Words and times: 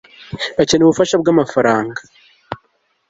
bakeneye 0.57 0.85
ubufasha 0.87 1.15
bwa 1.21 1.33
mafaranga 1.39 1.99